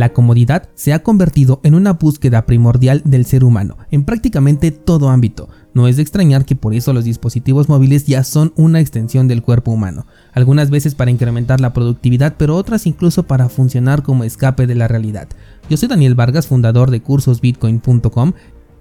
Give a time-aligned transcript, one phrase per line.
[0.00, 5.10] la comodidad se ha convertido en una búsqueda primordial del ser humano en prácticamente todo
[5.10, 5.48] ámbito.
[5.74, 9.42] No es de extrañar que por eso los dispositivos móviles ya son una extensión del
[9.42, 14.66] cuerpo humano, algunas veces para incrementar la productividad, pero otras incluso para funcionar como escape
[14.66, 15.28] de la realidad.
[15.68, 18.32] Yo soy Daniel Vargas, fundador de cursosbitcoin.com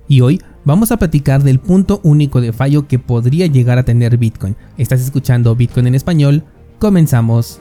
[0.08, 4.18] y hoy vamos a platicar del punto único de fallo que podría llegar a tener
[4.18, 4.56] Bitcoin.
[4.78, 6.46] Estás escuchando Bitcoin en español,
[6.80, 7.60] comenzamos.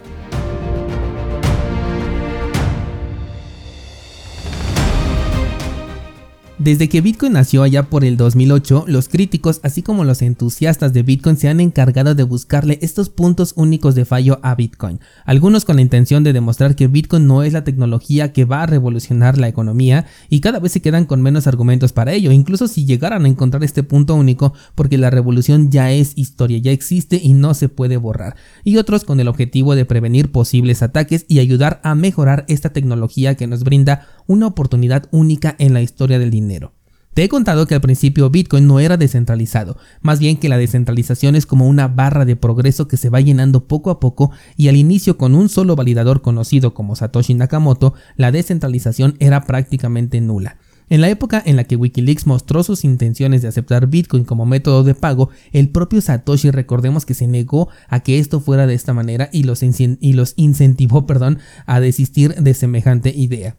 [6.69, 11.03] Desde que Bitcoin nació allá por el 2008, los críticos, así como los entusiastas de
[11.03, 15.01] Bitcoin, se han encargado de buscarle estos puntos únicos de fallo a Bitcoin.
[15.25, 18.67] Algunos con la intención de demostrar que Bitcoin no es la tecnología que va a
[18.67, 22.85] revolucionar la economía y cada vez se quedan con menos argumentos para ello, incluso si
[22.85, 27.33] llegaran a encontrar este punto único porque la revolución ya es historia, ya existe y
[27.33, 28.37] no se puede borrar.
[28.63, 33.37] Y otros con el objetivo de prevenir posibles ataques y ayudar a mejorar esta tecnología
[33.37, 36.73] que nos brinda una oportunidad única en la historia del dinero.
[37.19, 41.35] Te he contado que al principio Bitcoin no era descentralizado, más bien que la descentralización
[41.35, 44.77] es como una barra de progreso que se va llenando poco a poco y al
[44.77, 50.59] inicio con un solo validador conocido como Satoshi Nakamoto, la descentralización era prácticamente nula.
[50.91, 54.85] En la época en la que Wikileaks mostró sus intenciones de aceptar Bitcoin como método
[54.85, 58.95] de pago, el propio Satoshi recordemos que se negó a que esto fuera de esta
[58.95, 63.57] manera y los, y los incentivó perdón, a desistir de semejante idea.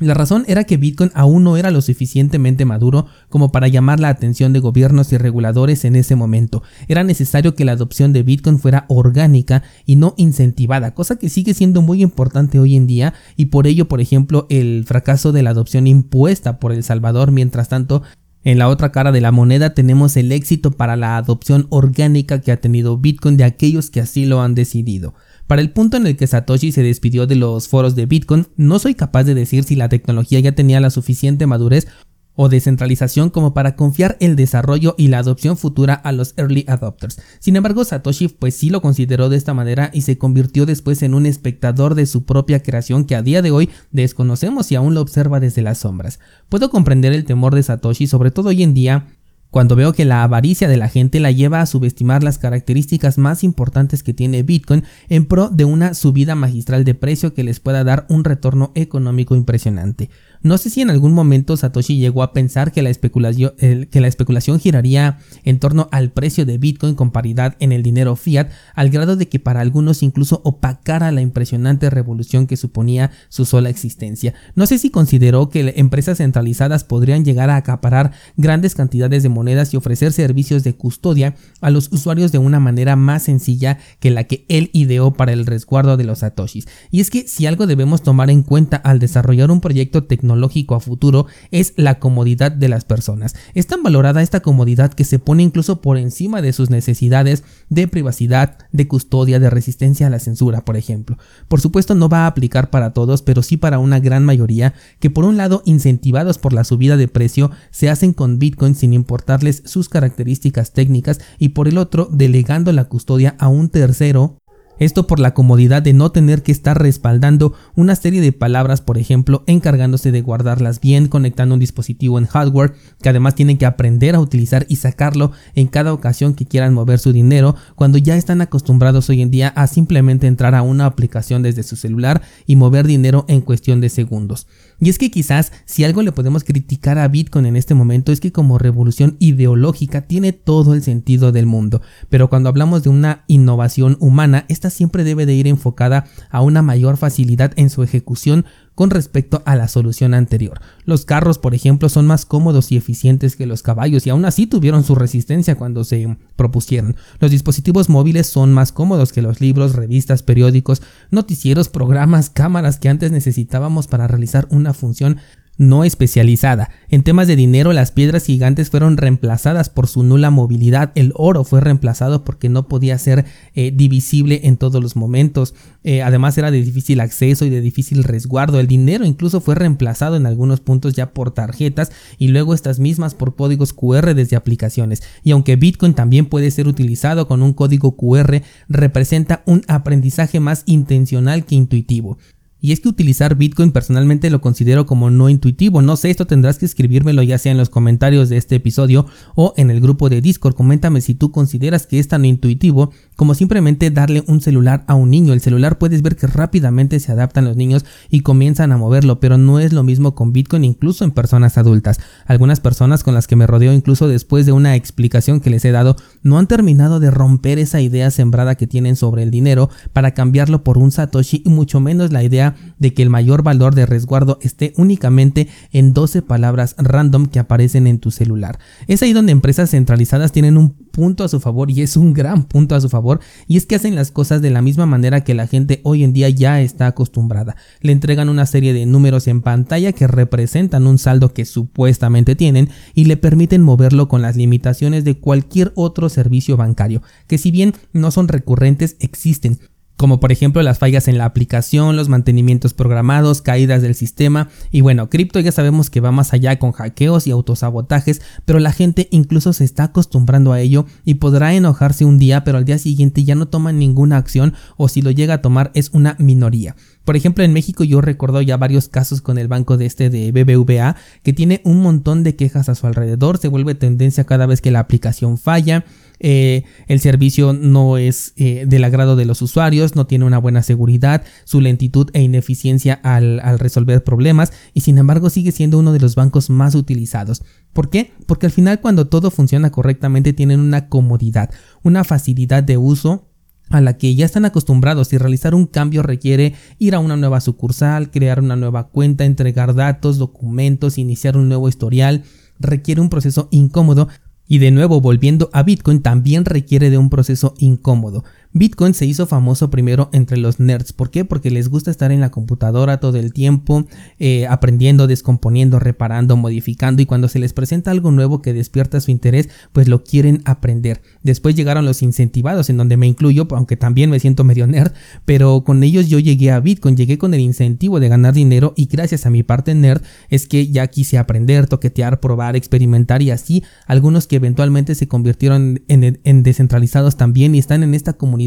[0.00, 4.08] La razón era que Bitcoin aún no era lo suficientemente maduro como para llamar la
[4.08, 6.64] atención de gobiernos y reguladores en ese momento.
[6.88, 11.54] Era necesario que la adopción de Bitcoin fuera orgánica y no incentivada, cosa que sigue
[11.54, 15.50] siendo muy importante hoy en día y por ello, por ejemplo, el fracaso de la
[15.50, 18.02] adopción impuesta por El Salvador, mientras tanto,
[18.42, 22.52] en la otra cara de la moneda tenemos el éxito para la adopción orgánica que
[22.52, 25.14] ha tenido Bitcoin de aquellos que así lo han decidido.
[25.46, 28.78] Para el punto en el que Satoshi se despidió de los foros de Bitcoin, no
[28.78, 31.86] soy capaz de decir si la tecnología ya tenía la suficiente madurez
[32.34, 37.20] o descentralización como para confiar el desarrollo y la adopción futura a los early adopters.
[37.38, 41.14] Sin embargo, Satoshi pues sí lo consideró de esta manera y se convirtió después en
[41.14, 45.00] un espectador de su propia creación que a día de hoy desconocemos y aún lo
[45.00, 46.18] observa desde las sombras.
[46.48, 49.06] Puedo comprender el temor de Satoshi, sobre todo hoy en día,
[49.54, 53.44] cuando veo que la avaricia de la gente la lleva a subestimar las características más
[53.44, 57.84] importantes que tiene Bitcoin en pro de una subida magistral de precio que les pueda
[57.84, 60.10] dar un retorno económico impresionante.
[60.44, 64.08] No sé si en algún momento Satoshi llegó a pensar que la, especulación, que la
[64.08, 68.90] especulación giraría en torno al precio de Bitcoin con paridad en el dinero fiat, al
[68.90, 74.34] grado de que para algunos incluso opacara la impresionante revolución que suponía su sola existencia.
[74.54, 79.72] No sé si consideró que empresas centralizadas podrían llegar a acaparar grandes cantidades de monedas
[79.72, 84.24] y ofrecer servicios de custodia a los usuarios de una manera más sencilla que la
[84.24, 86.68] que él ideó para el resguardo de los Satoshis.
[86.90, 90.74] Y es que si algo debemos tomar en cuenta al desarrollar un proyecto tecnológico, tecnológico
[90.74, 93.34] a futuro es la comodidad de las personas.
[93.54, 97.86] Es tan valorada esta comodidad que se pone incluso por encima de sus necesidades de
[97.86, 101.16] privacidad, de custodia, de resistencia a la censura, por ejemplo.
[101.48, 105.10] Por supuesto no va a aplicar para todos, pero sí para una gran mayoría que
[105.10, 109.62] por un lado incentivados por la subida de precio se hacen con Bitcoin sin importarles
[109.66, 114.40] sus características técnicas y por el otro delegando la custodia a un tercero
[114.78, 118.98] esto por la comodidad de no tener que estar respaldando una serie de palabras, por
[118.98, 124.14] ejemplo, encargándose de guardarlas bien, conectando un dispositivo en hardware, que además tienen que aprender
[124.14, 128.40] a utilizar y sacarlo en cada ocasión que quieran mover su dinero, cuando ya están
[128.40, 132.86] acostumbrados hoy en día a simplemente entrar a una aplicación desde su celular y mover
[132.86, 134.46] dinero en cuestión de segundos.
[134.80, 138.20] Y es que quizás si algo le podemos criticar a Bitcoin en este momento es
[138.20, 141.80] que como revolución ideológica tiene todo el sentido del mundo,
[142.10, 146.96] pero cuando hablamos de una innovación humana, siempre debe de ir enfocada a una mayor
[146.96, 148.44] facilidad en su ejecución
[148.74, 150.60] con respecto a la solución anterior.
[150.84, 154.46] Los carros, por ejemplo, son más cómodos y eficientes que los caballos y aún así
[154.46, 156.96] tuvieron su resistencia cuando se propusieron.
[157.20, 162.88] Los dispositivos móviles son más cómodos que los libros, revistas, periódicos, noticieros, programas, cámaras que
[162.88, 165.18] antes necesitábamos para realizar una función
[165.56, 166.70] no especializada.
[166.88, 170.92] En temas de dinero, las piedras gigantes fueron reemplazadas por su nula movilidad.
[170.94, 173.24] El oro fue reemplazado porque no podía ser
[173.54, 175.54] eh, divisible en todos los momentos.
[175.84, 178.58] Eh, además era de difícil acceso y de difícil resguardo.
[178.58, 183.14] El dinero incluso fue reemplazado en algunos puntos ya por tarjetas y luego estas mismas
[183.14, 185.02] por códigos QR desde aplicaciones.
[185.22, 190.62] Y aunque Bitcoin también puede ser utilizado con un código QR, representa un aprendizaje más
[190.66, 192.18] intencional que intuitivo.
[192.64, 195.82] Y es que utilizar Bitcoin personalmente lo considero como no intuitivo.
[195.82, 199.52] No sé, esto tendrás que escribírmelo ya sea en los comentarios de este episodio o
[199.58, 200.54] en el grupo de Discord.
[200.54, 205.10] Coméntame si tú consideras que es tan intuitivo como simplemente darle un celular a un
[205.10, 205.34] niño.
[205.34, 209.36] El celular puedes ver que rápidamente se adaptan los niños y comienzan a moverlo, pero
[209.36, 212.00] no es lo mismo con Bitcoin incluso en personas adultas.
[212.24, 215.70] Algunas personas con las que me rodeo incluso después de una explicación que les he
[215.70, 220.14] dado no han terminado de romper esa idea sembrada que tienen sobre el dinero para
[220.14, 223.86] cambiarlo por un satoshi y mucho menos la idea de que el mayor valor de
[223.86, 228.58] resguardo esté únicamente en 12 palabras random que aparecen en tu celular.
[228.86, 232.44] Es ahí donde empresas centralizadas tienen un punto a su favor y es un gran
[232.44, 235.34] punto a su favor y es que hacen las cosas de la misma manera que
[235.34, 237.56] la gente hoy en día ya está acostumbrada.
[237.80, 242.70] Le entregan una serie de números en pantalla que representan un saldo que supuestamente tienen
[242.94, 247.74] y le permiten moverlo con las limitaciones de cualquier otro servicio bancario, que si bien
[247.92, 249.58] no son recurrentes existen
[249.96, 254.80] como por ejemplo las fallas en la aplicación, los mantenimientos programados, caídas del sistema y
[254.80, 259.08] bueno, cripto ya sabemos que va más allá con hackeos y autosabotajes, pero la gente
[259.10, 263.24] incluso se está acostumbrando a ello y podrá enojarse un día, pero al día siguiente
[263.24, 266.76] ya no toma ninguna acción o si lo llega a tomar es una minoría.
[267.04, 270.32] Por ejemplo, en México yo recuerdo ya varios casos con el banco de este de
[270.32, 274.60] BBVA que tiene un montón de quejas a su alrededor, se vuelve tendencia cada vez
[274.60, 275.84] que la aplicación falla,
[276.20, 280.62] eh, el servicio no es eh, del agrado de los usuarios, no tiene una buena
[280.62, 285.92] seguridad, su lentitud e ineficiencia al, al resolver problemas y sin embargo sigue siendo uno
[285.92, 287.42] de los bancos más utilizados.
[287.72, 288.12] ¿Por qué?
[288.26, 291.50] Porque al final cuando todo funciona correctamente tienen una comodidad,
[291.82, 293.28] una facilidad de uso
[293.70, 297.40] a la que ya están acostumbrados y realizar un cambio requiere ir a una nueva
[297.40, 302.24] sucursal, crear una nueva cuenta, entregar datos, documentos, iniciar un nuevo historial,
[302.58, 304.08] requiere un proceso incómodo
[304.46, 308.24] y de nuevo, volviendo a Bitcoin, también requiere de un proceso incómodo.
[308.56, 310.92] Bitcoin se hizo famoso primero entre los nerds.
[310.92, 311.24] ¿Por qué?
[311.24, 313.84] Porque les gusta estar en la computadora todo el tiempo,
[314.20, 319.10] eh, aprendiendo, descomponiendo, reparando, modificando y cuando se les presenta algo nuevo que despierta su
[319.10, 321.02] interés, pues lo quieren aprender.
[321.24, 324.92] Después llegaron los incentivados, en donde me incluyo, aunque también me siento medio nerd,
[325.24, 328.86] pero con ellos yo llegué a Bitcoin, llegué con el incentivo de ganar dinero y
[328.86, 333.64] gracias a mi parte nerd es que ya quise aprender, toquetear, probar, experimentar y así
[333.88, 338.43] algunos que eventualmente se convirtieron en, en descentralizados también y están en esta comunidad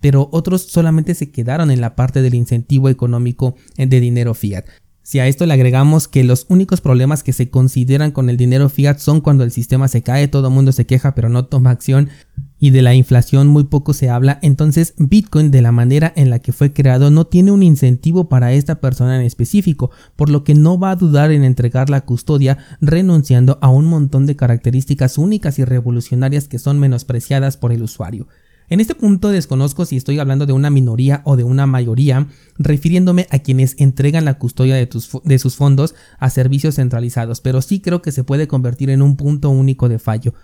[0.00, 4.64] pero otros solamente se quedaron en la parte del incentivo económico de dinero fiat.
[5.08, 8.68] Si a esto le agregamos que los únicos problemas que se consideran con el dinero
[8.68, 11.70] fiat son cuando el sistema se cae, todo el mundo se queja pero no toma
[11.70, 12.10] acción
[12.58, 16.40] y de la inflación muy poco se habla, entonces Bitcoin de la manera en la
[16.40, 20.54] que fue creado no tiene un incentivo para esta persona en específico, por lo que
[20.54, 25.58] no va a dudar en entregar la custodia renunciando a un montón de características únicas
[25.58, 28.28] y revolucionarias que son menospreciadas por el usuario.
[28.70, 32.26] En este punto desconozco si estoy hablando de una minoría o de una mayoría,
[32.58, 38.02] refiriéndome a quienes entregan la custodia de, sus fondos a servicios centralizados, pero sí creo
[38.02, 40.34] que se puede convertir en un punto único de fallo.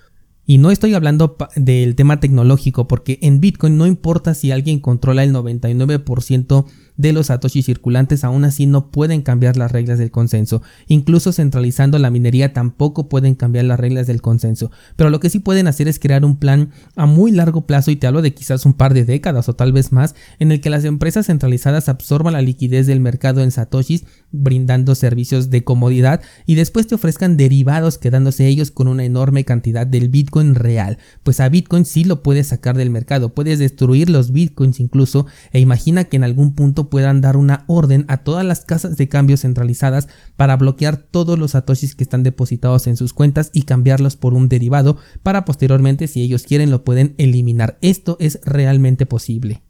[0.47, 5.25] Y no estoy hablando del tema tecnológico, porque en Bitcoin no importa si alguien controla
[5.25, 10.63] el 99% de los satoshi circulantes aún así no pueden cambiar las reglas del consenso.
[10.87, 14.71] Incluso centralizando la minería tampoco pueden cambiar las reglas del consenso.
[14.97, 17.97] Pero lo que sí pueden hacer es crear un plan a muy largo plazo y
[17.97, 20.71] te hablo de quizás un par de décadas o tal vez más en el que
[20.71, 26.55] las empresas centralizadas absorban la liquidez del mercado en satoshis brindando servicios de comodidad y
[26.55, 30.99] después te ofrezcan derivados quedándose ellos con una enorme cantidad del Bitcoin real.
[31.23, 35.61] Pues a Bitcoin sí lo puedes sacar del mercado, puedes destruir los Bitcoins incluso e
[35.61, 39.37] imagina que en algún punto puedan dar una orden a todas las casas de cambio
[39.37, 44.35] centralizadas para bloquear todos los satoshis que están depositados en sus cuentas y cambiarlos por
[44.35, 47.79] un derivado para posteriormente si ellos quieren lo pueden eliminar.
[47.81, 49.63] Esto es realmente posible.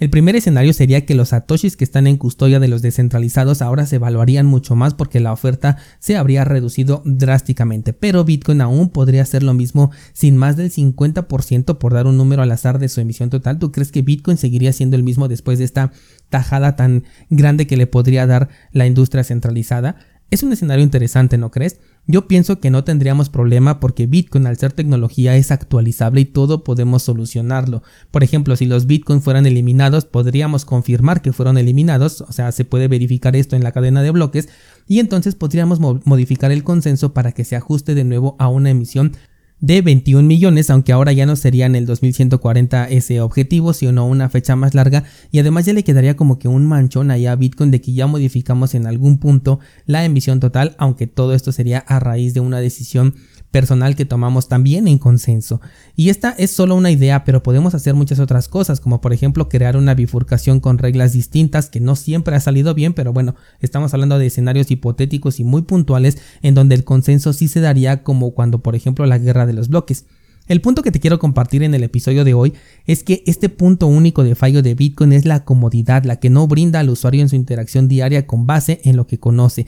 [0.00, 3.84] El primer escenario sería que los satoshis que están en custodia de los descentralizados ahora
[3.84, 9.20] se evaluarían mucho más porque la oferta se habría reducido drásticamente, pero Bitcoin aún podría
[9.20, 13.02] hacer lo mismo sin más del 50% por dar un número al azar de su
[13.02, 13.58] emisión total.
[13.58, 15.92] ¿Tú crees que Bitcoin seguiría siendo el mismo después de esta
[16.30, 19.96] tajada tan grande que le podría dar la industria centralizada?
[20.30, 21.80] Es un escenario interesante, ¿no crees?
[22.06, 26.62] Yo pienso que no tendríamos problema porque Bitcoin al ser tecnología es actualizable y todo
[26.62, 27.82] podemos solucionarlo.
[28.12, 32.64] Por ejemplo, si los Bitcoin fueran eliminados, podríamos confirmar que fueron eliminados, o sea, se
[32.64, 34.48] puede verificar esto en la cadena de bloques
[34.86, 39.12] y entonces podríamos modificar el consenso para que se ajuste de nuevo a una emisión
[39.60, 44.28] de 21 millones, aunque ahora ya no sería en el 2140 ese objetivo, sino una
[44.28, 45.04] fecha más larga.
[45.30, 48.06] Y además ya le quedaría como que un manchón ahí a Bitcoin de que ya
[48.06, 52.60] modificamos en algún punto la emisión total, aunque todo esto sería a raíz de una
[52.60, 53.14] decisión
[53.50, 55.60] personal que tomamos también en consenso.
[55.96, 59.48] Y esta es solo una idea, pero podemos hacer muchas otras cosas, como por ejemplo
[59.48, 63.92] crear una bifurcación con reglas distintas que no siempre ha salido bien, pero bueno, estamos
[63.94, 68.32] hablando de escenarios hipotéticos y muy puntuales en donde el consenso sí se daría como
[68.32, 70.06] cuando por ejemplo la guerra de los bloques.
[70.50, 72.54] El punto que te quiero compartir en el episodio de hoy
[72.84, 76.48] es que este punto único de fallo de Bitcoin es la comodidad, la que no
[76.48, 79.66] brinda al usuario en su interacción diaria con base en lo que conoce.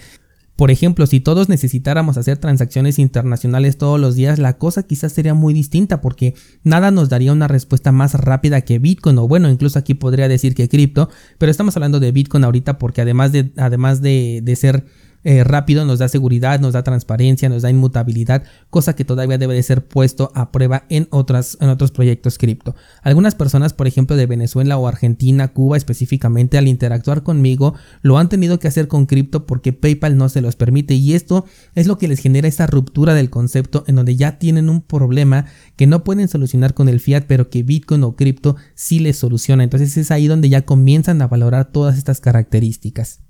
[0.62, 5.34] Por ejemplo, si todos necesitáramos hacer transacciones internacionales todos los días, la cosa quizás sería
[5.34, 9.80] muy distinta porque nada nos daría una respuesta más rápida que Bitcoin o bueno, incluso
[9.80, 14.02] aquí podría decir que cripto, pero estamos hablando de Bitcoin ahorita porque además de, además
[14.02, 14.84] de, de ser
[15.24, 19.54] eh, rápido, nos da seguridad, nos da transparencia, nos da inmutabilidad, cosa que todavía debe
[19.54, 22.74] de ser puesto a prueba en, otras, en otros proyectos cripto.
[23.02, 28.28] Algunas personas, por ejemplo, de Venezuela o Argentina, Cuba específicamente, al interactuar conmigo, lo han
[28.28, 31.98] tenido que hacer con cripto porque PayPal no se los permite y esto es lo
[31.98, 36.04] que les genera esa ruptura del concepto en donde ya tienen un problema que no
[36.04, 39.64] pueden solucionar con el fiat, pero que Bitcoin o cripto sí les soluciona.
[39.64, 43.20] Entonces es ahí donde ya comienzan a valorar todas estas características.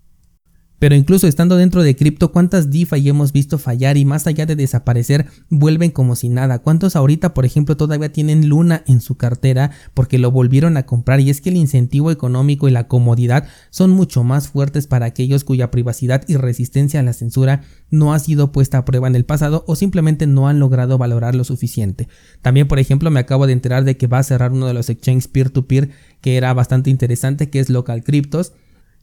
[0.82, 4.56] Pero incluso estando dentro de cripto, ¿cuántas DeFi hemos visto fallar y más allá de
[4.56, 6.58] desaparecer, vuelven como si nada?
[6.58, 11.20] ¿Cuántos ahorita, por ejemplo, todavía tienen Luna en su cartera porque lo volvieron a comprar?
[11.20, 15.44] Y es que el incentivo económico y la comodidad son mucho más fuertes para aquellos
[15.44, 19.24] cuya privacidad y resistencia a la censura no ha sido puesta a prueba en el
[19.24, 22.08] pasado o simplemente no han logrado valorar lo suficiente.
[22.40, 24.90] También, por ejemplo, me acabo de enterar de que va a cerrar uno de los
[24.90, 28.52] exchanges peer-to-peer que era bastante interesante, que es Local Cryptos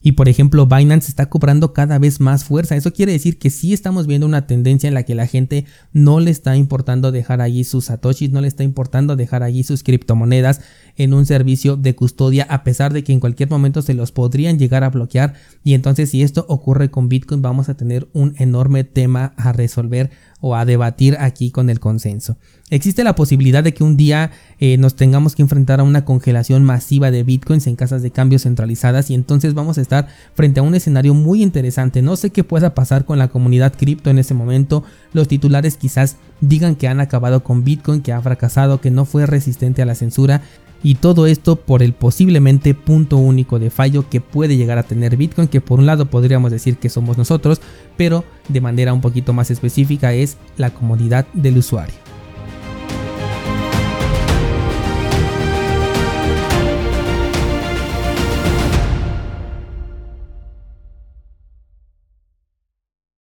[0.02, 2.74] y por ejemplo, Binance está cobrando cada vez más fuerza.
[2.74, 6.20] Eso quiere decir que sí estamos viendo una tendencia en la que la gente no
[6.20, 10.62] le está importando dejar allí sus satoshis, no le está importando dejar allí sus criptomonedas
[10.96, 14.58] en un servicio de custodia, a pesar de que en cualquier momento se los podrían
[14.58, 15.34] llegar a bloquear.
[15.64, 20.10] Y entonces, si esto ocurre con Bitcoin, vamos a tener un enorme tema a resolver
[20.40, 22.38] o a debatir aquí con el consenso.
[22.70, 26.62] Existe la posibilidad de que un día eh, nos tengamos que enfrentar a una congelación
[26.62, 30.62] masiva de bitcoins en casas de cambio centralizadas y entonces vamos a estar frente a
[30.62, 32.00] un escenario muy interesante.
[32.00, 34.84] No sé qué pueda pasar con la comunidad cripto en ese momento.
[35.12, 39.26] Los titulares quizás digan que han acabado con bitcoin, que ha fracasado, que no fue
[39.26, 40.42] resistente a la censura.
[40.82, 45.18] Y todo esto por el posiblemente punto único de fallo que puede llegar a tener
[45.18, 47.60] Bitcoin, que por un lado podríamos decir que somos nosotros,
[47.98, 52.09] pero de manera un poquito más específica es la comodidad del usuario.